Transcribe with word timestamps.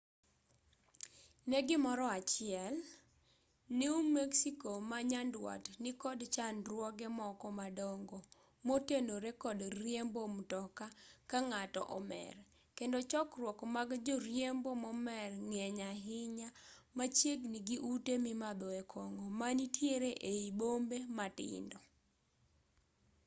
ne 1.49 1.59
gimoro 1.67 2.05
achiel 2.17 2.75
new 3.79 3.97
mexico 4.17 4.71
ma 4.89 4.97
nyandwat 5.11 5.63
nikod 5.83 6.19
chandruoge 6.35 7.07
moko 7.19 7.45
madongo 7.59 8.17
motenore 8.67 9.29
kod 9.43 9.57
riembo 9.79 10.21
mtoka 10.37 10.85
ka 11.29 11.37
ng'ato 11.49 11.81
omer 11.97 12.33
kendo 12.77 12.97
chokruok 13.11 13.59
mag 13.75 13.89
joriembo 14.05 14.69
momer 14.83 15.29
ng'eny 15.49 15.81
ahinya 15.93 16.49
machiegni 16.97 17.59
gi 17.67 17.77
ute 17.93 18.13
mimadhoe 18.25 18.81
kong'o 18.93 19.25
manitiere 19.39 20.11
ei 20.33 20.45
bombe 20.61 20.97
matindo 21.17 21.79